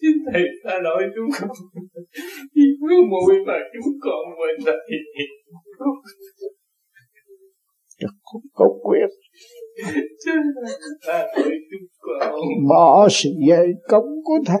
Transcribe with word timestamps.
xin 0.00 0.12
thầy 0.32 0.42
ta 0.64 0.80
nói 0.84 1.02
chúng 1.16 1.30
con 1.40 1.50
chỉ 2.54 2.62
có 2.80 2.96
mùi 3.10 3.34
mà 3.46 3.54
chúng 3.72 3.92
con 4.00 4.20
quên 4.38 4.56
thầy 4.64 4.74
không 8.22 8.40
có 8.52 8.66
quyết 8.82 9.06
bỏ 12.68 13.08
sự 13.10 13.30
dạy 13.48 13.66
công 13.88 14.04
của 14.24 14.38
thầy 14.46 14.60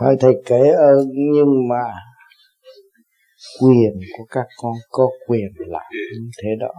phải 0.00 0.14
thầy 0.20 0.32
kể 0.46 0.70
ơn, 0.70 0.98
nhưng 1.32 1.68
mà 1.68 1.84
quyền 3.60 3.92
của 4.18 4.24
các 4.30 4.46
con 4.56 4.72
có 4.90 5.08
quyền 5.26 5.48
làm 5.56 5.92
như 5.92 6.30
thế 6.42 6.48
đó. 6.60 6.72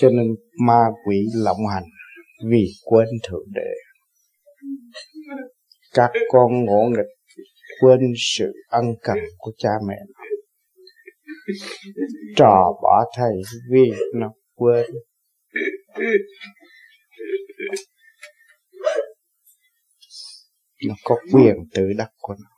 Cho 0.00 0.10
nên 0.10 0.26
ma 0.66 0.80
quỷ 1.06 1.16
lộng 1.44 1.66
hành 1.74 1.84
vì 2.50 2.66
quên 2.84 3.08
thượng 3.28 3.46
đế. 3.54 3.70
Các 5.94 6.10
con 6.28 6.64
ngộ 6.64 6.88
nghịch 6.90 7.40
quên 7.80 8.00
sự 8.16 8.52
ân 8.68 8.84
cần 9.02 9.18
của 9.38 9.52
cha 9.58 9.70
mẹ 9.88 10.23
trò 12.36 12.78
bỏ 12.82 13.04
thầy 13.16 13.32
vì 13.70 13.90
nó 14.14 14.32
quên. 14.54 14.86
Nó 20.88 20.94
có 21.04 21.16
quyền 21.32 21.56
tự 21.74 21.82
đắc 21.98 22.08
của 22.18 22.34
nó. 22.42 22.50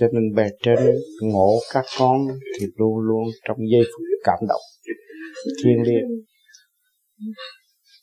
Cho 0.00 0.06
nên 0.12 0.34
bề 0.34 0.48
trên 0.62 0.78
ngộ 1.20 1.58
các 1.72 1.84
con 1.98 2.28
thì 2.60 2.66
luôn 2.76 2.98
luôn 2.98 3.24
trong 3.48 3.56
giây 3.72 3.82
phút 3.82 4.04
cảm 4.24 4.38
động 4.48 4.60
thiên 5.64 5.82
liêng 5.82 6.35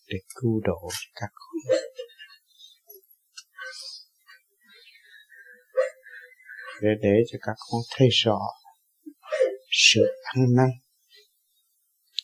để 0.08 0.18
cứu 0.36 0.62
độ 0.64 0.90
các 1.16 1.30
con. 1.34 1.76
Để 6.82 6.90
để 7.02 7.16
cho 7.32 7.38
các 7.42 7.56
con 7.72 7.82
thấy 7.98 8.08
rõ 8.24 8.40
sự 9.72 10.02
ăn 10.24 10.46
năn 10.56 10.70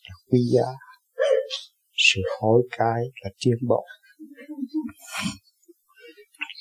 là 0.07 0.15
quý 0.31 0.39
giá, 0.53 0.71
sự 1.97 2.21
hối 2.39 2.61
cải 2.71 3.01
là 3.23 3.29
tiến 3.39 3.57
bộ. 3.67 3.85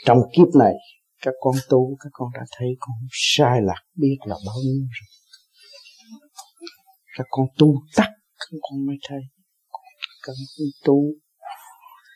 Trong 0.06 0.18
kiếp 0.36 0.54
này, 0.58 0.72
các 1.22 1.34
con 1.40 1.54
tu, 1.68 1.96
các 2.00 2.10
con 2.12 2.28
đã 2.34 2.40
thấy 2.50 2.68
con 2.80 2.96
sai 3.12 3.60
lạc 3.62 3.82
biết 3.94 4.16
là 4.24 4.36
bao 4.46 4.56
nhiêu 4.64 4.86
rồi. 5.00 5.08
Các 7.16 7.26
con 7.30 7.46
tu 7.58 7.74
tắt 7.96 8.08
các 8.38 8.58
con 8.60 8.86
mới 8.86 8.96
thấy 9.08 9.20
cần 10.28 10.36
tu. 10.84 11.02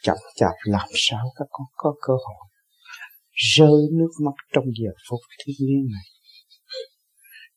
Chậm 0.03 0.17
chạp 0.37 0.57
làm 0.65 0.89
sao 0.95 1.33
các 1.37 1.45
con 1.51 1.67
có 1.77 1.95
cơ 2.03 2.13
hội 2.13 2.49
rơi 3.57 3.89
nước 3.93 4.11
mắt 4.25 4.35
trong 4.53 4.65
giờ 4.65 4.91
phút 5.09 5.21
thiên 5.45 5.57
liêng 5.59 5.87
này. 5.93 6.07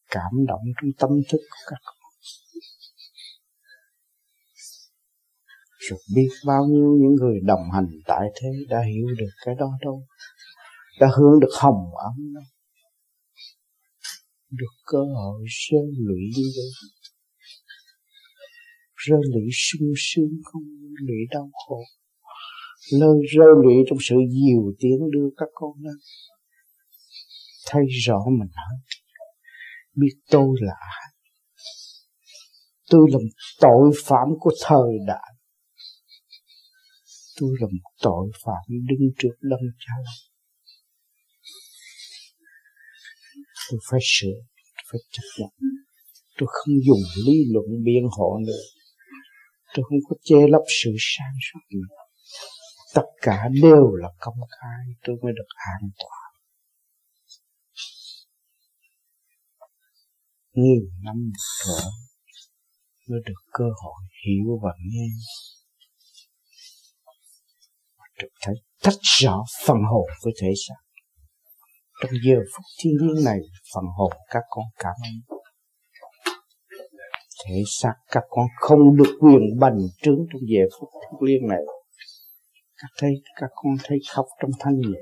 Cảm 0.09 0.31
động 0.47 0.61
trong 0.81 0.91
tâm 0.97 1.09
thức 1.29 1.41
của 1.49 1.63
các 1.69 1.79
con. 1.85 1.95
Rồi 5.77 5.99
biết 6.15 6.29
bao 6.45 6.65
nhiêu 6.65 6.89
những 7.01 7.15
người 7.21 7.39
đồng 7.43 7.71
hành 7.73 7.87
tại 8.05 8.27
thế 8.35 8.49
đã 8.69 8.77
hiểu 8.79 9.07
được 9.17 9.33
cái 9.45 9.55
đó 9.59 9.67
đâu. 9.81 10.03
Đã 10.99 11.07
hướng 11.17 11.39
được 11.39 11.53
hồng 11.59 11.95
ấm 11.95 12.33
đâu. 12.33 12.43
Được 14.49 14.75
cơ 14.85 14.99
hội 15.15 15.43
rơi 15.47 15.87
lụy 16.07 16.21
như 16.37 16.43
vậy 16.55 16.94
rơi 19.05 19.21
lụy 19.33 19.47
sung 19.53 19.89
sướng 19.97 20.39
không? 20.43 20.63
Lụy 21.07 21.17
đau 21.31 21.49
khổ. 21.53 21.79
Nơi 22.99 23.17
rơi 23.35 23.53
lụy 23.63 23.75
trong 23.89 23.97
sự 24.01 24.15
diều 24.15 24.73
tiếng 24.79 25.11
đưa 25.11 25.29
các 25.37 25.49
con 25.53 25.71
lên. 25.83 25.97
Thấy 27.67 27.83
rõ 28.05 28.19
mình 28.39 28.51
hơn. 28.55 28.79
Biết 29.95 30.15
tôi 30.29 30.55
là 30.61 30.73
ai. 30.79 31.11
Tôi 32.89 33.07
là 33.11 33.17
một 33.17 33.35
tội 33.59 33.91
phạm 34.05 34.27
của 34.39 34.51
thời 34.63 34.91
đại. 35.07 35.31
Tôi 37.39 37.49
là 37.59 37.67
một 37.67 37.91
tội 38.01 38.31
phạm 38.45 38.63
đứng 38.69 39.11
trước 39.17 39.35
đấng 39.41 39.65
cha 39.79 39.93
tôi 43.69 43.79
phải 43.91 43.99
sửa 44.03 44.37
phải 44.91 44.99
chấp 45.11 45.23
nhận. 45.37 45.49
Tôi 46.37 46.47
không 46.51 46.73
dùng 46.87 47.01
lý 47.25 47.33
luận 47.53 47.83
biện 47.83 48.03
hộ 48.17 48.39
nữa 48.47 48.63
tôi 49.75 49.83
không 49.89 49.99
có 50.09 50.15
che 50.23 50.35
lấp 50.49 50.61
sự 50.83 50.89
sáng 50.99 51.35
suốt 51.45 51.59
nữa. 51.69 51.95
Tất 52.93 53.05
cả 53.21 53.49
đều 53.61 53.95
là 53.95 54.09
công 54.19 54.35
khai, 54.59 54.85
tôi 55.03 55.15
mới 55.23 55.33
được 55.35 55.49
an 55.55 55.89
toàn. 55.97 56.31
Nghìn 60.53 60.83
năm 61.03 61.15
một 61.15 61.39
thở 61.65 61.89
mới 63.09 63.19
được 63.25 63.41
cơ 63.51 63.63
hội 63.83 64.01
hiểu 64.25 64.59
và 64.63 64.71
nghe. 64.91 65.07
Và 67.97 68.05
được 68.21 68.29
thấy 68.41 68.55
tách 68.83 68.99
rõ 69.01 69.43
phần 69.65 69.77
hồn 69.91 70.09
với 70.23 70.33
thể 70.41 70.49
xác. 70.67 70.81
Trong 72.01 72.11
giờ 72.25 72.35
phút 72.53 72.65
thiên 72.79 72.93
liêng 73.01 73.23
này, 73.23 73.39
phần 73.73 73.83
hồn 73.97 74.11
các 74.29 74.43
con 74.49 74.65
cảm 74.77 74.95
ơn 75.03 75.34
thể 77.47 77.63
xác 77.81 77.93
các 78.11 78.23
con 78.29 78.45
không 78.59 78.97
được 78.97 79.17
quyền 79.19 79.59
bành 79.59 79.77
trướng 80.01 80.19
trong 80.31 80.41
giờ 80.47 80.65
phút 80.79 80.89
thiêng 81.01 81.21
liêng 81.21 81.47
này. 81.47 81.61
Các 82.77 82.87
thấy 82.97 83.11
các 83.35 83.49
con 83.55 83.75
thấy 83.83 83.97
khóc 84.13 84.25
trong 84.41 84.51
thanh 84.59 84.79
nhẹ, 84.79 84.99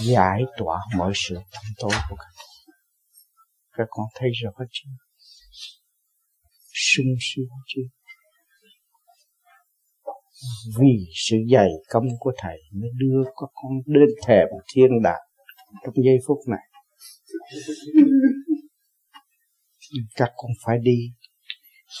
giải 0.00 0.42
tỏa 0.58 0.78
mọi 0.96 1.12
sự 1.14 1.34
tâm 1.34 1.62
tối 1.78 1.90
của 2.10 2.16
các 2.16 2.32
con. 2.36 2.46
Các 3.72 3.86
con 3.90 4.06
thấy 4.14 4.30
rõ 4.42 4.50
chưa? 4.70 4.90
Sung 6.74 7.14
sướng 7.20 7.46
chưa? 7.66 7.82
Vì 10.80 11.06
sự 11.14 11.36
dày 11.52 11.68
công 11.88 12.06
của 12.20 12.32
thầy 12.38 12.58
mới 12.72 12.90
đưa 12.96 13.22
các 13.24 13.50
con 13.54 13.72
đến 13.86 14.08
thềm 14.26 14.46
thiên 14.74 15.02
đàng 15.02 15.20
trong 15.84 15.94
giây 16.04 16.16
phút 16.26 16.38
này 16.46 16.68
các 20.14 20.30
con 20.36 20.50
phải 20.66 20.78
đi. 20.82 21.12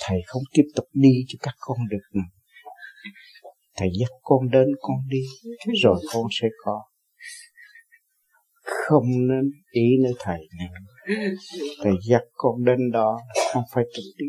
Thầy 0.06 0.20
không 0.26 0.42
tiếp 0.52 0.64
tục 0.76 0.86
đi 0.92 1.24
cho 1.28 1.36
các 1.42 1.54
con 1.58 1.78
được 1.90 2.02
nữa 2.12 2.42
thầy 3.76 3.88
dắt 4.00 4.10
con 4.22 4.50
đến 4.50 4.68
con 4.80 4.96
đi, 5.08 5.22
rồi 5.82 6.00
con 6.12 6.26
sẽ 6.30 6.48
có. 6.64 6.82
Không 8.62 9.04
nên 9.28 9.50
ý 9.70 9.82
nơi 10.04 10.12
thầy 10.18 10.38
nữa. 10.58 11.16
Thầy 11.82 11.92
dắt 12.08 12.22
con 12.32 12.64
đến 12.64 12.90
đó 12.92 13.20
không 13.52 13.62
phải 13.74 13.84
tự 13.96 14.02
đi. 14.16 14.26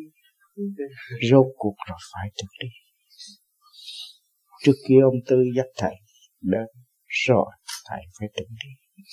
Rốt 1.30 1.46
cuộc 1.58 1.76
rồi 1.90 1.98
phải 2.14 2.30
tự 2.38 2.48
đi. 2.60 2.68
Trước 4.64 4.76
kia 4.88 5.00
ông 5.04 5.16
tư 5.28 5.38
dắt 5.58 5.66
thầy 5.78 5.96
đến, 6.42 6.68
rồi 7.08 7.46
thầy 7.90 8.02
phải 8.20 8.30
tự 8.38 8.44
đi 8.50 9.04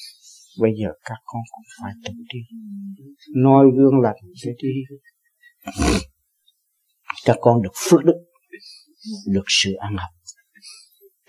bây 0.59 0.71
giờ 0.81 0.89
các 1.05 1.19
con 1.25 1.43
cũng 1.51 1.65
phải 1.83 1.93
tự 2.05 2.13
đi. 2.33 2.41
Noi 3.35 3.67
gương 3.77 4.01
lành 4.01 4.17
để 4.45 4.53
đi 4.63 4.69
các 7.25 7.37
con 7.41 7.63
được 7.63 7.73
phước 7.75 8.05
đức, 8.05 8.19
được 9.27 9.45
sự 9.49 9.73
an 9.73 9.97
học 9.97 10.11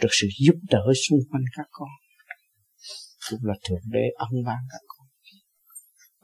được 0.02 0.10
sự 0.22 0.28
giúp 0.46 0.56
đỡ 0.70 0.84
xung 1.08 1.20
quanh 1.30 1.44
các 1.58 1.68
con, 1.72 1.90
cũng 3.30 3.40
là 3.44 3.54
thượng 3.64 3.86
đế 3.92 4.06
ân 4.16 4.44
ban 4.46 4.58
các 4.72 4.82
con, 4.88 5.08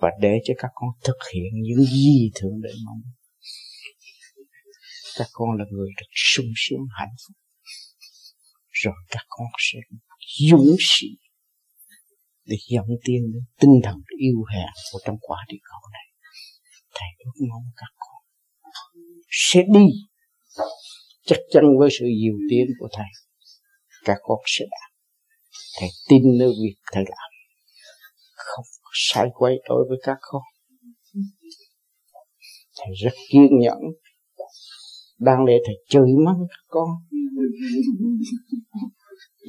và 0.02 0.10
để 0.22 0.38
cho 0.46 0.54
các 0.58 0.72
con 0.74 0.90
thực 1.04 1.18
hiện 1.34 1.52
những 1.62 1.86
gì 1.86 2.32
thượng 2.36 2.62
đế 2.62 2.70
mong. 2.86 3.02
Các 5.18 5.28
con 5.32 5.50
là 5.58 5.66
người 5.72 5.90
được 5.98 6.12
sung 6.14 6.52
sướng 6.56 6.86
hạnh 7.00 7.16
phúc, 7.28 7.38
rồi 8.72 8.96
các 9.10 9.26
con 9.30 9.48
sẽ 9.58 9.80
dũng 10.50 10.76
sĩ 10.80 11.08
để 12.48 12.58
dẫn 12.70 12.86
tiên 13.06 13.22
đến 13.34 13.44
tinh 13.62 13.76
thần 13.84 13.96
yêu 14.18 14.44
hẹn 14.54 14.70
của 14.92 15.00
trong 15.06 15.18
quả 15.22 15.38
địa 15.50 15.64
cầu 15.70 15.82
này. 15.94 16.08
Thầy 16.96 17.10
ước 17.26 17.46
mong 17.50 17.64
các 17.76 17.92
con 17.98 18.22
sẽ 19.30 19.62
đi 19.74 19.88
chắc 21.26 21.40
chắn 21.50 21.64
với 21.80 21.90
sự 22.00 22.06
diệu 22.06 22.38
tiến 22.50 22.68
của 22.80 22.88
thầy. 22.92 23.06
Các 24.06 24.18
con 24.22 24.38
sẽ 24.46 24.66
đạt 24.72 24.92
thầy 25.80 25.90
tin 26.10 26.22
nơi 26.40 26.50
việc 26.50 26.76
thầy 26.94 27.04
làm. 27.04 27.30
Không 28.36 28.66
sai 28.94 29.28
quay 29.34 29.54
đối 29.70 29.86
với 29.90 29.98
các 30.04 30.18
con. 30.22 30.42
Thầy 32.78 32.96
rất 33.04 33.14
kiên 33.30 33.60
nhẫn. 33.60 33.80
Đang 35.20 35.46
để 35.46 35.54
thầy 35.66 35.76
chơi 35.90 36.06
mắng 36.26 36.40
các 36.50 36.64
con. 36.68 36.90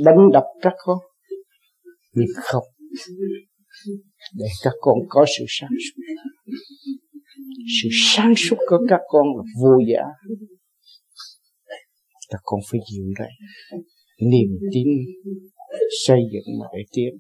Đánh 0.04 0.30
đập 0.32 0.44
các 0.62 0.72
con. 0.78 0.98
Nhưng 2.12 2.28
không 2.36 2.64
để 4.38 4.46
các 4.64 4.73
con 4.81 4.99
có 5.08 5.25
sự 5.38 5.44
sáng 5.49 5.70
suốt. 5.70 6.02
Sự 7.82 7.88
sáng 7.93 8.35
suốt 8.37 8.56
của 8.69 8.79
các 8.88 9.00
con 9.08 9.26
là 9.37 9.43
vô 9.62 9.79
giá. 9.93 10.02
Các 12.31 12.40
con 12.44 12.61
phải 12.70 12.81
giữ 12.94 13.02
đây 13.19 13.31
niềm 14.20 14.58
tin 14.73 14.88
xây 16.06 16.19
dựng 16.32 16.58
mà 16.61 16.67
để 16.73 16.82
tiến 16.93 17.19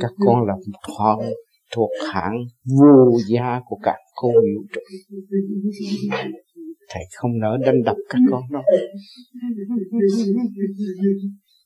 các 0.00 0.10
con 0.18 0.46
là 0.46 0.54
một 0.54 0.94
họ 0.98 1.22
thuộc 1.74 1.90
hạng 2.12 2.36
vô 2.64 3.18
gia 3.28 3.60
của 3.66 3.78
cả 3.82 3.94
cô 4.14 4.32
vũ 4.32 4.62
trụ. 4.72 4.80
Thầy 6.88 7.02
không 7.16 7.38
nỡ 7.40 7.56
đánh 7.66 7.82
đập 7.84 7.96
các 8.08 8.18
con 8.30 8.42
đâu 8.52 8.62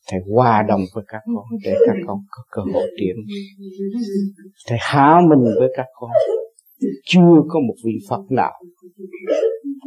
thầy 0.08 0.20
hòa 0.34 0.62
đồng 0.68 0.80
với 0.94 1.04
các 1.08 1.22
con, 1.26 1.44
để 1.64 1.74
các 1.86 1.96
con 2.06 2.18
có 2.30 2.42
cơ 2.50 2.62
hội 2.72 2.90
tiến. 2.98 3.16
Thầy 4.68 4.78
há 4.80 5.20
mình 5.30 5.44
với 5.58 5.68
các 5.76 5.86
con. 5.94 6.10
Chưa 7.04 7.42
có 7.48 7.60
một 7.60 7.74
vị 7.84 7.92
phật 8.08 8.22
nào. 8.30 8.52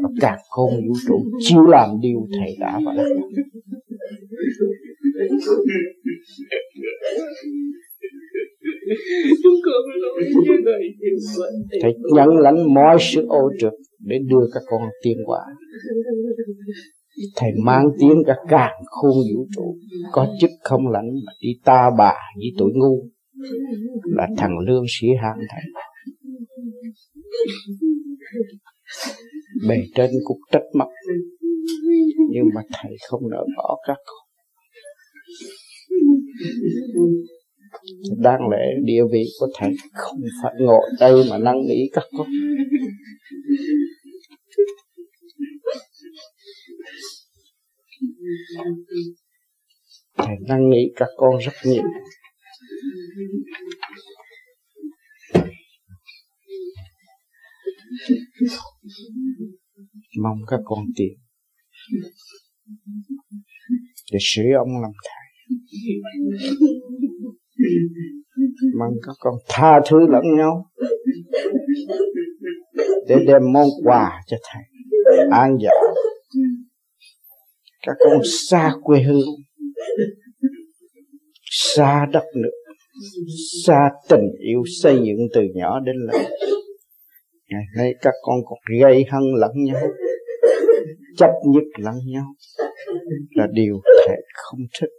Ở 0.04 0.10
cả 0.22 0.38
không 0.50 0.72
vũ 0.88 0.94
trụ 1.08 1.16
chưa 1.40 1.62
làm 1.68 1.90
điều 2.02 2.20
thầy 2.40 2.56
đã 2.60 2.80
và 2.86 2.94
đã 2.94 3.04
thầy 11.82 11.94
nhận 12.14 12.30
lãnh 12.30 12.74
mọi 12.74 12.98
sự 13.00 13.26
ô 13.28 13.52
trực 13.60 13.74
để 14.00 14.18
đưa 14.30 14.46
các 14.54 14.64
con 14.66 14.82
tiến 15.04 15.18
quả 15.26 15.40
thầy 17.36 17.52
mang 17.64 17.86
tiếng 18.00 18.24
cả 18.28 18.36
càng 18.50 18.84
khôn 18.86 19.12
vũ 19.12 19.48
trụ. 19.56 19.78
Có 20.12 20.28
chức 20.40 20.50
không 20.64 20.88
lãnh 20.88 21.10
mà 21.26 21.34
đi 21.40 21.50
ta 21.64 21.90
bà 21.98 22.14
với 22.36 22.52
tuổi 22.58 22.72
ngu. 22.76 23.10
Là 24.04 24.28
thằng 24.38 24.60
lương 24.68 24.84
sĩ 24.88 25.08
hạng 25.22 25.38
thầy. 25.50 25.62
Bề 29.70 29.78
trên 29.96 30.12
cũng 30.24 30.40
trách 30.52 30.64
móc. 30.74 30.88
Nhưng 32.30 32.46
mà 32.56 32.62
thầy 32.74 32.92
không 33.10 33.30
nỡ 33.30 33.44
bỏ 33.58 33.78
các 33.88 33.98
con. 34.06 34.24
Đáng 38.18 38.50
lẽ 38.52 38.66
địa 38.84 39.04
vị 39.12 39.24
của 39.40 39.48
thầy 39.56 39.70
không 39.94 40.18
phải 40.44 40.54
ngồi 40.60 40.90
đây 41.00 41.24
mà 41.30 41.38
năn 41.38 41.56
nỉ 41.70 41.76
các 41.94 42.04
con 42.18 42.28
thầy 50.18 50.36
năn 50.48 50.70
nỉ 50.70 50.78
các 50.96 51.10
con 51.18 51.38
rất 51.38 51.54
nhiều. 51.66 51.84
Mong 60.24 60.38
các 60.48 60.60
con 60.66 60.86
tìm 60.96 61.14
để 64.12 64.20
sửa 64.22 64.42
ông 64.58 64.82
làm 64.82 64.92
thầy. 65.04 65.58
Mong 68.80 68.94
các 69.06 69.16
con 69.20 69.34
tha 69.50 69.80
thứ 69.90 69.98
lẫn 70.10 70.24
nhau 70.38 70.70
để 73.08 73.16
đem 73.28 73.42
món 73.54 73.68
quà 73.84 74.22
cho 74.28 74.38
thầy. 74.44 74.64
An 75.32 75.58
giả 75.62 75.72
các 77.88 77.96
con 78.00 78.22
xa 78.50 78.74
quê 78.82 79.02
hương, 79.02 79.28
xa 81.52 82.06
đất 82.14 82.24
nước, 82.36 82.52
xa 83.66 83.90
tình 84.10 84.30
yêu 84.40 84.64
xây 84.82 84.96
dựng 84.96 85.28
từ 85.34 85.42
nhỏ 85.56 85.80
đến 85.80 85.96
lớn. 85.96 86.26
Ngày 87.50 87.64
nay 87.78 87.94
các 88.02 88.14
con 88.22 88.36
còn 88.46 88.60
gây 88.82 89.06
hân 89.12 89.24
lẫn 89.40 89.52
nhau, 89.56 89.82
chấp 91.18 91.32
nhất 91.54 91.64
lẫn 91.78 91.96
nhau 92.14 92.26
là 93.30 93.48
điều 93.52 93.82
thầy 94.08 94.18
không 94.34 94.60
thích. 94.82 94.90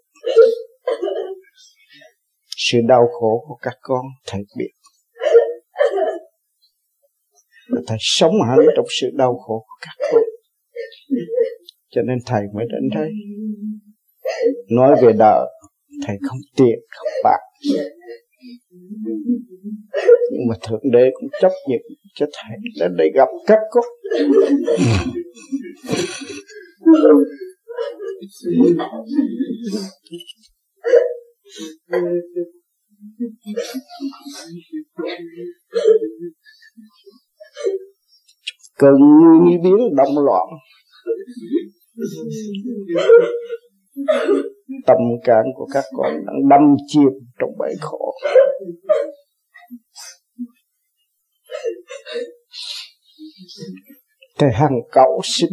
Sự 2.56 2.78
đau 2.88 3.08
khổ 3.12 3.44
của 3.48 3.58
các 3.62 3.74
con 3.80 4.06
thầy 4.26 4.40
biết. 4.58 4.70
Thầy 7.86 7.98
sống 8.00 8.34
hẳn 8.48 8.58
trong 8.76 8.86
sự 9.00 9.06
đau 9.14 9.38
khổ 9.38 9.64
của 9.66 9.76
các 9.80 10.08
con 10.12 10.22
cho 11.94 12.02
nên 12.02 12.18
thầy 12.26 12.42
mới 12.54 12.66
đến 12.72 12.88
đây. 12.94 13.10
Nói 14.70 14.94
về 15.02 15.12
đạo 15.18 15.46
thầy 16.06 16.16
không 16.28 16.38
tiền 16.56 16.78
không 16.88 17.08
bạc. 17.24 17.38
Nhưng 20.32 20.48
mà 20.48 20.54
thượng 20.68 20.92
đế 20.92 21.10
cũng 21.14 21.28
chấp 21.40 21.52
nhận 21.68 21.80
cho 22.14 22.26
thầy 22.32 22.56
đến 22.80 22.96
đây 22.96 23.10
gặp 23.14 23.28
các 23.46 23.58
con. 23.70 23.84
Cơn 38.78 38.94
nguy 39.42 39.58
biến 39.64 39.96
động 39.96 40.24
loạn 40.24 40.46
tâm 44.86 44.98
can 45.24 45.44
của 45.54 45.68
các 45.74 45.84
con 45.96 46.12
đang 46.26 46.48
đâm 46.50 46.60
chìm 46.86 47.08
trong 47.38 47.50
bể 47.60 47.74
khổ. 47.80 48.14
Thầy 54.38 54.50
hằng 54.52 54.74
cậu 54.92 55.20
xin 55.24 55.50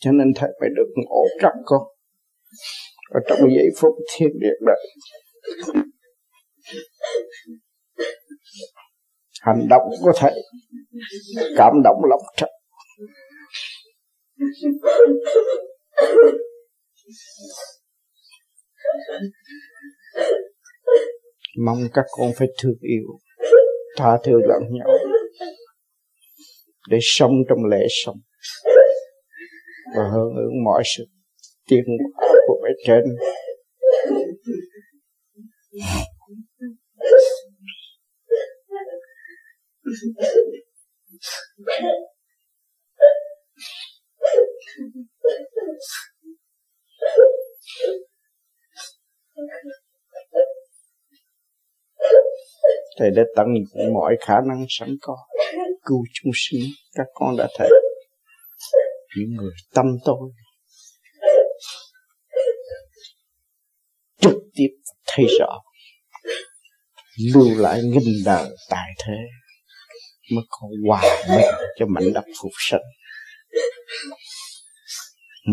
cho 0.00 0.12
nên 0.12 0.26
thầy 0.36 0.50
phải 0.60 0.68
được 0.76 0.92
ngộ 0.96 1.24
các 1.40 1.52
con. 1.64 1.82
Ở 3.10 3.20
trong 3.28 3.38
giây 3.38 3.66
phút 3.80 3.94
thiên 4.16 4.28
địa 4.40 4.54
đời 4.66 4.76
hành 9.40 9.68
động 9.68 9.82
có 10.04 10.12
thể. 10.20 10.30
Cảm 11.56 11.72
động 11.84 11.96
lòng 12.10 12.22
thật 12.36 12.48
mong 21.58 21.78
các 21.94 22.04
con 22.18 22.30
phải 22.36 22.48
thương 22.62 22.78
yêu, 22.80 23.02
tha 23.96 24.18
thứ 24.24 24.32
lẫn 24.48 24.62
nhau 24.70 24.98
để 26.88 26.98
sống 27.00 27.32
trong 27.48 27.58
lễ 27.70 27.86
sống. 28.04 28.16
Và 29.96 30.02
hưởng 30.12 30.34
ứng 30.36 30.64
mọi 30.64 30.82
sự 30.96 31.04
tiến 31.70 31.84
hóa 32.16 32.28
của 32.46 32.60
bề 32.64 32.70
trên. 32.86 33.04
Thầy 52.98 53.10
đã 53.10 53.22
tận 53.36 53.46
mọi 53.92 54.16
khả 54.20 54.34
năng 54.48 54.64
sẵn 54.68 54.96
có. 55.00 55.16
Cứu 55.84 56.04
chúng 56.12 56.32
sinh, 56.34 56.60
các 56.94 57.06
con 57.14 57.36
đã 57.36 57.48
thấy 57.58 57.68
những 59.16 59.36
người 59.36 59.52
tâm 59.74 59.86
tôi 60.04 60.30
trực 64.20 64.38
tiếp 64.54 64.68
thấy 65.06 65.24
rõ, 65.40 65.60
lưu 67.34 67.58
lại 67.58 67.80
nghìn 67.82 68.24
đời 68.24 68.48
tại 68.70 68.88
thế 68.98 69.14
mới 70.34 70.44
có 70.48 70.68
hòa 70.86 71.02
bình 71.28 71.46
cho 71.78 71.86
mảnh 71.86 72.12
đất 72.14 72.24
phục 72.42 72.52
sinh. 72.58 72.80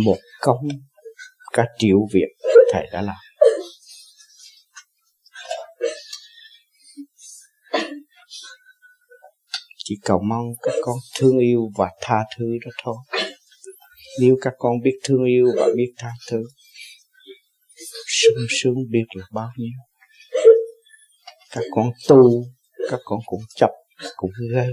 Một 0.05 0.17
công 0.41 0.67
cả 1.53 1.65
triệu 1.77 1.98
việc 2.13 2.48
thầy 2.74 2.88
đã 2.91 3.01
làm. 3.01 3.15
Chỉ 9.77 9.96
cầu 10.01 10.19
mong 10.29 10.46
các 10.62 10.74
con 10.81 10.96
thương 11.19 11.39
yêu 11.39 11.62
và 11.77 11.89
tha 12.01 12.17
thứ 12.38 12.46
đó 12.65 12.72
thôi. 12.84 12.96
Nếu 14.22 14.36
các 14.41 14.53
con 14.57 14.74
biết 14.84 15.00
thương 15.03 15.24
yêu 15.25 15.46
và 15.57 15.67
biết 15.75 15.93
tha 15.98 16.10
thứ, 16.31 16.43
sung 18.07 18.46
sướng 18.62 18.75
biết 18.89 19.05
là 19.13 19.25
bao 19.31 19.50
nhiêu. 19.57 19.79
Các 21.51 21.63
con 21.72 21.91
tu, 22.07 22.43
các 22.89 23.00
con 23.03 23.19
cũng 23.25 23.41
chấp 23.55 23.69
cũng 24.17 24.31
gây 24.53 24.67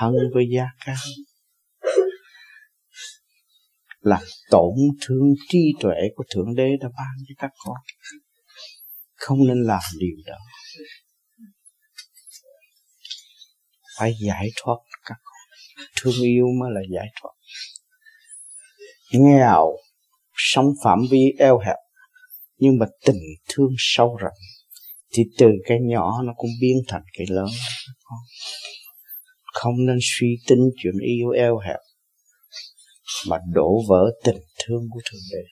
hận 0.00 0.12
với 0.34 0.44
gia 0.54 0.66
can 0.86 0.96
làm 4.02 4.22
tổn 4.50 4.74
thương 5.00 5.34
trí 5.48 5.58
tuệ 5.80 5.96
của 6.16 6.24
thượng 6.34 6.54
đế 6.54 6.68
đã 6.80 6.88
ban 6.88 7.16
cho 7.28 7.34
các 7.38 7.50
con. 7.64 7.76
Không 9.14 9.46
nên 9.46 9.62
làm 9.62 9.82
điều 9.98 10.16
đó. 10.26 10.38
Phải 13.98 14.12
giải 14.26 14.48
thoát 14.56 14.76
các 15.04 15.18
con. 15.24 15.38
Thương 16.00 16.22
yêu 16.22 16.46
mới 16.60 16.70
là 16.72 16.80
giải 16.94 17.06
thoát. 17.20 17.32
Nghèo 19.12 19.76
sống 20.34 20.66
phạm 20.84 20.98
vi 21.10 21.32
eo 21.38 21.58
hẹp, 21.58 21.76
nhưng 22.56 22.78
mà 22.78 22.86
tình 23.06 23.20
thương 23.48 23.70
sâu 23.78 24.16
rộng 24.16 24.38
thì 25.12 25.22
từ 25.38 25.46
cái 25.64 25.78
nhỏ 25.82 26.22
nó 26.24 26.32
cũng 26.36 26.50
biến 26.60 26.76
thành 26.88 27.02
cái 27.18 27.26
lớn. 27.30 27.48
Không 29.52 29.86
nên 29.86 29.98
suy 30.00 30.26
tính 30.48 30.70
chuyện 30.82 30.94
yêu 31.02 31.30
eo 31.30 31.58
hẹp 31.58 31.80
mà 33.28 33.38
đổ 33.52 33.82
vỡ 33.88 34.12
tình 34.24 34.42
thương 34.64 34.82
của 34.90 35.00
thượng 35.10 35.20
đế. 35.32 35.42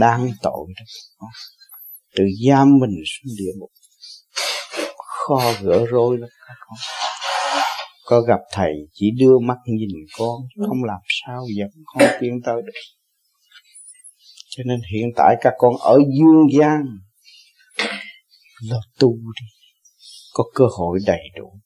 Đang 0.00 0.30
tội 0.42 0.66
đó. 0.76 1.26
Tự 2.16 2.24
giam 2.48 2.78
mình 2.78 3.02
xuống 3.04 3.34
địa 3.38 3.52
ngục. 3.58 3.70
Kho 4.96 5.52
gỡ 5.62 5.86
rối 5.86 6.18
lắm. 6.18 6.28
Các 6.48 6.54
con 6.60 6.76
có 8.06 8.20
gặp 8.20 8.40
thầy 8.52 8.72
chỉ 8.92 9.10
đưa 9.18 9.38
mắt 9.38 9.56
nhìn 9.66 9.88
con, 10.18 10.36
không 10.68 10.84
làm 10.84 11.00
sao 11.06 11.42
dẫn 11.56 11.70
con 11.84 12.08
tiến 12.20 12.40
tới 12.44 12.62
được. 12.66 12.72
Cho 14.48 14.62
nên 14.66 14.80
hiện 14.92 15.06
tại 15.16 15.36
các 15.40 15.52
con 15.58 15.72
ở 15.80 15.98
dương 16.18 16.60
gian 16.60 16.82
lo 18.62 18.80
tu 18.98 19.12
đi. 19.12 19.46
Có 20.32 20.44
cơ 20.54 20.64
hội 20.78 20.98
đầy 21.06 21.22
đủ, 21.36 21.60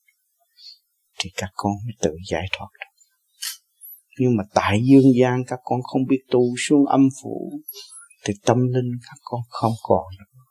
thì 1.19 1.31
các 1.37 1.51
con 1.55 1.73
mới 1.85 1.95
tự 2.03 2.11
giải 2.31 2.47
thoát. 2.53 2.69
Được 2.81 2.91
nhưng 4.21 4.37
mà 4.37 4.45
tại 4.55 4.81
dương 4.89 5.13
gian 5.21 5.43
các 5.47 5.59
con 5.65 5.81
không 5.83 6.03
biết 6.09 6.23
tu 6.31 6.41
xuống 6.69 6.87
âm 6.87 7.09
phủ, 7.23 7.51
thì 8.25 8.35
tâm 8.45 8.57
linh 8.57 8.91
các 9.03 9.19
con 9.25 9.41
không 9.49 9.73
còn 9.83 10.05
nữa. 10.19 10.43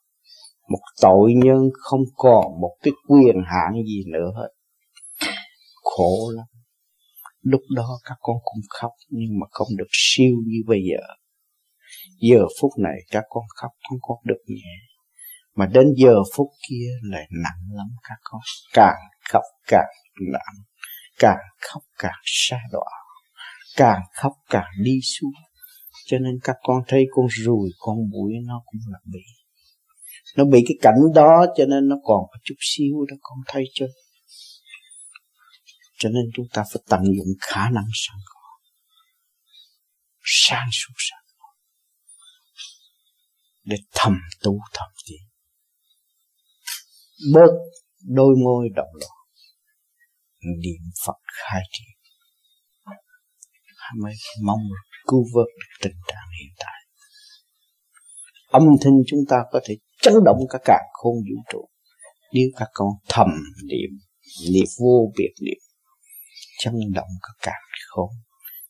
Một 0.70 0.82
tội 1.02 1.34
nhân 1.46 1.70
không 1.80 2.02
còn 2.16 2.46
một 2.62 2.76
cái 2.84 2.94
quyền 3.08 3.36
hạn 3.46 3.74
gì 3.86 4.04
nữa 4.12 4.32
hết. 4.36 4.50
Khổ 5.84 6.32
lắm. 6.36 6.46
Lúc 7.42 7.62
đó 7.76 8.00
các 8.04 8.16
con 8.20 8.36
cũng 8.44 8.62
khóc, 8.70 8.92
nhưng 9.10 9.40
mà 9.40 9.48
không 9.52 9.68
được 9.78 9.88
siêu 9.92 10.36
như 10.48 10.58
bây 10.68 10.80
giờ. 10.90 11.04
Giờ 12.22 12.46
phút 12.62 12.72
này 12.78 12.98
các 13.12 13.24
con 13.30 13.44
khóc 13.56 13.72
không 13.90 13.98
có 14.02 14.16
được 14.24 14.42
nhẹ 14.48 14.89
mà 15.60 15.66
đến 15.66 15.88
giờ 15.98 16.16
phút 16.36 16.48
kia 16.70 16.90
lại 17.02 17.28
nặng 17.44 17.78
lắm 17.78 17.88
các 18.04 18.16
con. 18.24 18.42
Càng 18.74 19.00
khóc 19.30 19.44
càng 19.68 19.90
nặng 20.32 20.56
càng 21.20 21.38
khóc 21.62 21.84
càng 21.98 22.22
xa 22.26 22.60
đọa, 22.72 22.92
càng 23.76 24.02
khóc 24.14 24.34
càng 24.50 24.72
đi 24.84 25.00
xuống. 25.20 25.32
Cho 26.06 26.18
nên 26.20 26.40
các 26.44 26.56
con 26.64 26.84
thấy 26.88 27.06
con 27.12 27.28
ruồi 27.30 27.70
con 27.80 27.98
mũi 28.12 28.34
nó 28.46 28.62
cũng 28.66 28.82
là 28.88 29.00
bị. 29.06 29.20
Nó 30.38 30.46
bị 30.46 30.64
cái 30.68 30.76
cảnh 30.82 31.00
đó 31.16 31.46
cho 31.58 31.66
nên 31.66 31.88
nó 31.88 31.96
còn 32.04 32.20
có 32.32 32.38
chút 32.44 32.56
xíu 32.60 33.06
đó 33.10 33.16
con 33.22 33.38
thấy 33.48 33.64
chưa 33.74 33.88
cho 35.98 36.10
nên 36.10 36.24
chúng 36.36 36.46
ta 36.54 36.64
phải 36.74 36.82
tận 36.90 37.00
dụng 37.04 37.28
khả 37.42 37.70
năng 37.70 37.88
sẵn 37.94 38.18
có. 38.26 38.42
Sáng 40.24 40.68
suốt 40.72 40.94
sẵn 40.98 41.20
để 43.64 43.78
thầm 43.94 44.14
tu 44.44 44.60
thầm 44.74 44.88
tiến 45.08 45.29
bớt 47.34 47.52
đôi 48.04 48.36
môi 48.44 48.70
động 48.76 48.90
loạn 49.00 49.20
niệm 50.42 50.82
Phật 51.06 51.18
khai 51.34 51.62
triển. 51.72 51.96
Mới 54.02 54.14
mong 54.44 54.60
cứu 55.08 55.26
vớt 55.34 55.46
được 55.46 55.76
tình 55.82 55.98
trạng 56.08 56.30
hiện 56.40 56.54
tại. 56.60 56.80
Âm 58.48 58.64
thanh 58.82 58.94
chúng 59.08 59.20
ta 59.30 59.38
có 59.52 59.60
thể 59.66 59.78
chấn 60.02 60.14
động 60.26 60.38
cả 60.50 60.60
cả 60.66 60.80
khôn 60.94 61.16
vũ 61.16 61.44
trụ. 61.52 61.70
Nếu 62.34 62.48
các 62.56 62.68
con 62.74 62.88
thầm 63.10 63.28
niệm 63.68 64.00
niệm 64.54 64.66
vô 64.80 65.12
biệt 65.18 65.34
niệm, 65.42 65.58
chấn 66.60 66.74
động 66.94 67.08
cả 67.22 67.34
cả 67.42 67.56
khôn 67.90 68.10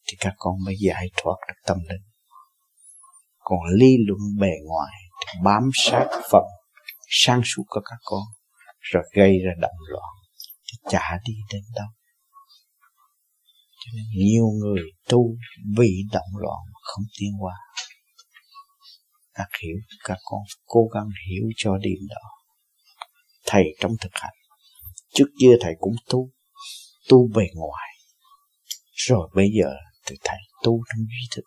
thì 0.07 0.17
các 0.19 0.33
con 0.37 0.53
mới 0.65 0.75
giải 0.79 1.07
thoát 1.17 1.35
được 1.47 1.59
tâm 1.65 1.77
linh. 1.89 2.03
Còn 3.39 3.59
ly 3.79 3.95
luận 4.07 4.19
bề 4.39 4.51
ngoài 4.65 4.93
thì 5.25 5.39
bám 5.43 5.69
sát 5.73 6.07
phật 6.31 6.43
sang 7.09 7.41
suốt 7.45 7.63
của 7.67 7.81
các 7.85 7.97
con 8.03 8.21
rồi 8.79 9.03
gây 9.13 9.39
ra 9.45 9.51
động 9.62 9.77
loạn 9.91 10.13
thì 10.39 10.89
chả 10.91 11.19
đi 11.25 11.33
đến 11.53 11.63
đâu. 11.75 11.88
Cho 13.79 13.91
nên 13.95 14.05
nhiều 14.15 14.48
người 14.59 14.81
tu 15.09 15.36
vì 15.77 16.03
động 16.12 16.38
loạn 16.38 16.59
không 16.81 17.03
tiến 17.19 17.31
qua 17.39 17.55
các 19.33 19.48
hiểu, 19.63 19.77
các 20.03 20.17
con 20.24 20.41
cố 20.65 20.88
gắng 20.93 21.09
hiểu 21.29 21.43
cho 21.57 21.77
điểm 21.77 22.07
đó 22.09 22.29
thầy 23.45 23.63
trong 23.79 23.91
thực 24.01 24.12
hành, 24.13 24.36
trước 25.13 25.27
kia 25.39 25.55
thầy 25.62 25.74
cũng 25.79 25.95
tu 26.09 26.29
tu 27.09 27.27
bề 27.36 27.43
ngoài. 27.55 27.89
Rồi 28.91 29.29
bây 29.36 29.50
giờ 29.59 29.71
thì 30.05 30.15
thầy 30.24 30.38
tu 30.63 30.81
trong 30.89 31.05
duy 31.05 31.27
thực 31.36 31.43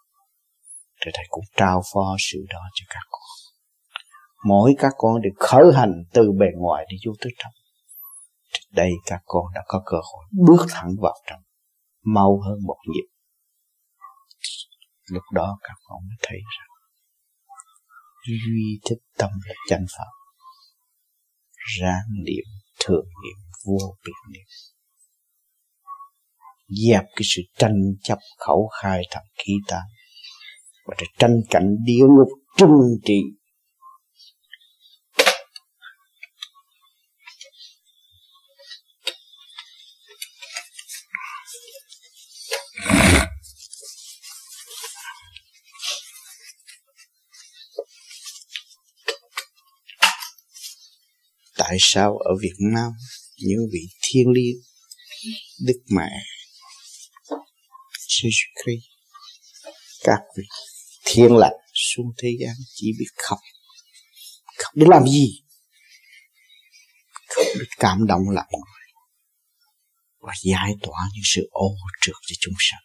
rồi 1.04 1.12
thầy 1.14 1.24
cũng 1.28 1.44
trao 1.56 1.82
phó 1.94 2.16
sự 2.18 2.38
đó 2.48 2.60
cho 2.74 2.84
các 2.88 3.02
con 3.10 3.41
mỗi 4.44 4.74
các 4.78 4.92
con 4.96 5.20
được 5.22 5.34
khởi 5.36 5.64
hành 5.74 5.92
từ 6.12 6.22
bề 6.38 6.46
ngoài 6.56 6.86
đi 6.90 6.96
vô 7.06 7.12
tới 7.20 7.32
trong. 7.38 7.52
Đây 8.70 8.90
các 9.06 9.20
con 9.24 9.44
đã 9.54 9.62
có 9.66 9.82
cơ 9.86 9.96
hội 9.96 10.24
bước 10.46 10.66
thẳng 10.70 10.90
vào 11.00 11.14
trong, 11.26 11.40
mau 12.04 12.40
hơn 12.46 12.58
một 12.66 12.76
nhịp. 12.86 13.08
Lúc 15.10 15.22
đó 15.32 15.58
các 15.62 15.74
con 15.84 15.98
mới 16.08 16.16
thấy 16.22 16.38
rằng 16.58 16.72
duy 18.26 18.80
thức 18.90 18.98
tâm 19.18 19.30
là 19.46 19.54
chân 19.68 19.86
pháp, 19.96 20.10
ráng 21.80 22.06
niệm 22.24 22.44
thường 22.84 23.04
niệm 23.04 23.38
vô 23.64 23.96
biệt 24.04 24.32
niệm. 24.32 24.46
Dẹp 26.68 27.04
cái 27.16 27.22
sự 27.22 27.42
tranh 27.58 27.76
chấp 28.02 28.18
khẩu 28.38 28.70
khai 28.82 29.02
thầm 29.10 29.22
khí 29.38 29.52
ta 29.68 29.80
và 30.86 30.94
để 31.00 31.06
tranh 31.18 31.40
cảnh 31.50 31.76
địa 31.84 32.04
ngục 32.08 32.28
trừng 32.56 32.98
trị. 33.04 33.22
Tại 51.72 51.78
sao 51.80 52.18
ở 52.18 52.30
Việt 52.40 52.54
Nam 52.58 52.92
những 53.36 53.60
vị 53.72 53.80
thiên 54.02 54.28
liêng, 54.28 54.56
Đức 55.60 55.80
Mẹ, 55.86 56.10
Jesus 58.08 58.46
Christ, 58.62 58.84
các 60.04 60.20
vị 60.36 60.44
thiên 61.04 61.36
lạc 61.36 61.52
xuống 61.74 62.06
thế 62.18 62.28
gian 62.40 62.54
chỉ 62.74 62.92
biết 62.98 63.06
khóc. 63.16 63.38
Khóc 64.58 64.72
để 64.74 64.86
làm 64.90 65.06
gì? 65.06 65.44
Khóc 67.28 67.46
để 67.58 67.64
cảm 67.78 68.06
động 68.06 68.22
lòng 68.30 68.46
người 68.52 68.88
và 70.18 70.32
giải 70.44 70.72
tỏa 70.82 71.00
những 71.14 71.24
sự 71.24 71.48
ô 71.50 71.76
trượt 72.00 72.16
cho 72.26 72.34
chúng 72.40 72.54
sanh. 72.58 72.82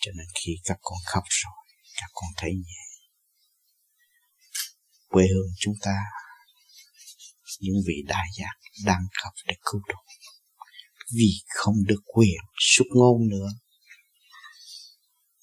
Cho 0.00 0.12
nên 0.16 0.26
khi 0.34 0.52
các 0.64 0.78
con 0.82 0.98
khóc 1.06 1.24
rồi, 1.28 1.52
các 2.00 2.10
con 2.12 2.30
thấy 2.36 2.50
nhẹ. 2.50 2.82
Quê 5.08 5.24
hương 5.26 5.52
chúng 5.58 5.74
ta 5.82 5.94
những 7.60 7.76
vị 7.86 7.94
đại 8.06 8.26
giác 8.38 8.84
đang 8.84 9.00
gặp 9.24 9.32
để 9.46 9.54
cứu 9.64 9.80
độ. 9.88 10.00
Vì 11.14 11.30
không 11.48 11.74
được 11.86 12.00
quyền 12.04 12.40
xuất 12.58 12.84
ngôn 12.94 13.28
nữa 13.28 13.48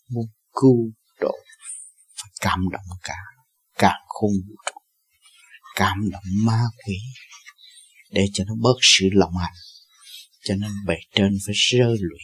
muốn 0.09 0.25
cứu 0.61 0.91
độ 1.19 1.35
phải 2.15 2.31
cảm 2.41 2.59
động 2.71 2.97
cả 3.03 3.17
cả 3.77 3.93
khung, 4.07 4.33
vũ 4.47 4.55
trụ 4.65 4.79
cảm 5.75 5.97
động 6.11 6.23
ma 6.45 6.61
quỷ 6.85 6.97
để 8.11 8.25
cho 8.33 8.43
nó 8.43 8.53
bớt 8.61 8.77
sự 8.81 9.05
lòng 9.11 9.37
hành 9.37 9.53
cho 10.43 10.55
nên 10.55 10.71
bề 10.85 10.95
trên 11.15 11.37
phải 11.45 11.55
rơi 11.55 11.97
lụy. 11.99 12.19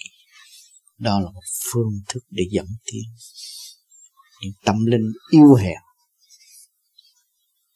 Đó 0.98 1.20
là 1.20 1.32
một 1.32 1.44
phương 1.72 2.02
thức 2.08 2.24
để 2.30 2.44
dẫn 2.52 2.68
tiến 2.86 3.04
những 4.42 4.54
tâm 4.66 4.86
linh 4.86 5.12
yêu 5.32 5.56
hèn 5.56 5.82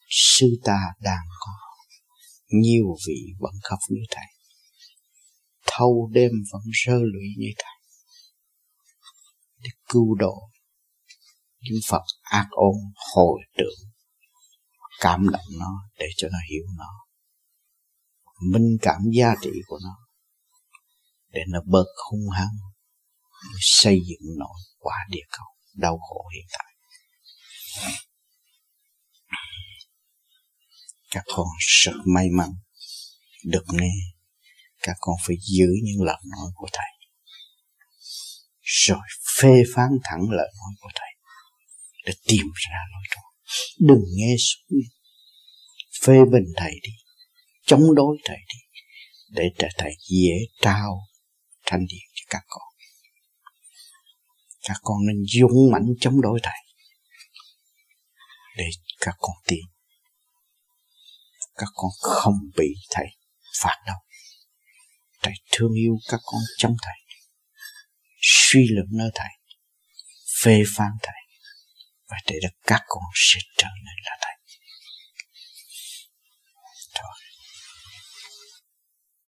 sư 0.09 0.47
ta 0.63 0.79
đang 0.99 1.25
có 1.39 1.51
nhiều 2.49 2.95
vị 3.07 3.33
vẫn 3.39 3.53
khóc 3.63 3.79
như 3.89 4.01
thầy. 4.09 4.25
Thâu 5.65 6.09
đêm 6.11 6.31
vẫn 6.51 6.61
rơi 6.85 6.99
lụy 6.99 7.27
như 7.37 7.49
thầy. 7.57 7.75
Để 9.57 9.69
cứu 9.89 10.15
độ 10.15 10.49
những 11.59 11.79
Phật 11.89 12.03
ác 12.21 12.47
ôn 12.49 12.75
hồi 13.13 13.41
tưởng, 13.57 13.89
cảm 14.99 15.29
động 15.31 15.45
nó 15.59 15.89
để 15.99 16.05
cho 16.17 16.27
nó 16.31 16.37
hiểu 16.51 16.63
nó. 16.77 16.89
Minh 18.51 18.77
cảm 18.81 19.01
giá 19.13 19.33
trị 19.41 19.51
của 19.67 19.79
nó 19.83 19.97
để 21.31 21.41
nó 21.47 21.59
bớt 21.65 21.85
hung 22.11 22.29
hăng 22.29 22.55
xây 23.59 23.99
dựng 24.09 24.37
nổi 24.37 24.59
quả 24.77 24.95
địa 25.09 25.25
cầu 25.31 25.47
đau 25.73 25.97
khổ 25.97 26.25
hiện 26.35 26.45
tại 26.51 26.73
các 31.09 31.23
con 31.35 31.47
rất 31.59 31.95
may 32.05 32.29
mắn 32.29 32.49
được 33.45 33.63
nghe. 33.71 33.93
Các 34.81 34.95
con 34.99 35.15
phải 35.27 35.35
giữ 35.41 35.67
những 35.83 36.01
lời 36.05 36.21
nói 36.31 36.51
của 36.55 36.67
thầy. 36.73 37.07
Rồi 38.61 38.99
phê 39.37 39.63
phán 39.75 39.89
thẳng 40.03 40.29
lời 40.29 40.51
nói 40.57 40.71
của 40.79 40.89
thầy 40.95 41.09
để 42.05 42.13
tìm 42.27 42.45
ra 42.55 42.77
lối 42.91 43.03
thoát 43.11 43.29
đừng 43.79 44.03
nghe 44.15 44.35
suy 44.37 44.77
phê 46.03 46.17
bình 46.31 46.53
thầy 46.55 46.71
đi. 46.83 46.91
Chống 47.65 47.95
đối 47.95 48.17
thầy 48.25 48.37
đi. 48.37 48.59
Để 49.29 49.43
cho 49.57 49.67
thầy 49.77 49.91
dễ 50.09 50.35
trao 50.61 51.07
thanh 51.65 51.79
điện 51.79 52.07
cho 52.13 52.25
các 52.29 52.43
con. 52.47 52.67
Các 54.67 54.77
con 54.81 54.97
nên 55.07 55.25
dũng 55.25 55.71
mãnh 55.71 55.87
chống 55.99 56.21
đối 56.21 56.39
thầy. 56.43 56.59
Để 58.57 58.65
các 58.99 59.15
con 59.17 59.35
tìm 59.47 59.65
các 61.59 61.69
con 61.73 61.91
không 62.01 62.35
bị 62.57 62.73
thầy 62.89 63.05
phạt 63.61 63.77
đâu. 63.85 63.97
Thầy 65.23 65.33
thương 65.51 65.73
yêu 65.73 65.97
các 66.09 66.19
con 66.23 66.41
chống 66.57 66.75
thầy, 66.81 66.95
suy 68.21 68.67
luận 68.69 68.87
nơi 68.91 69.09
thầy, 69.15 69.31
phê 70.43 70.63
phán 70.75 70.91
thầy, 71.03 71.21
và 72.07 72.17
để 72.27 72.35
được 72.41 72.57
các 72.67 72.81
con 72.87 73.03
sẽ 73.15 73.39
trở 73.57 73.67
nên 73.85 73.95
là 74.05 74.17
thầy. 74.21 74.35
Thôi. 76.95 77.28